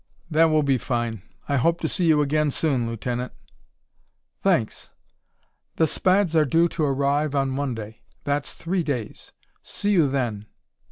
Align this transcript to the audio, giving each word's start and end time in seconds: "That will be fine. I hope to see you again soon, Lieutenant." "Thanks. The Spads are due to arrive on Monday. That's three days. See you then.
"That 0.31 0.45
will 0.45 0.63
be 0.63 0.79
fine. 0.79 1.21
I 1.47 1.57
hope 1.57 1.79
to 1.81 1.87
see 1.87 2.05
you 2.07 2.21
again 2.23 2.49
soon, 2.49 2.87
Lieutenant." 2.89 3.33
"Thanks. 4.41 4.89
The 5.75 5.85
Spads 5.85 6.35
are 6.35 6.43
due 6.43 6.67
to 6.69 6.83
arrive 6.83 7.35
on 7.35 7.51
Monday. 7.51 8.01
That's 8.23 8.55
three 8.55 8.81
days. 8.81 9.31
See 9.61 9.91
you 9.91 10.09
then. 10.09 10.47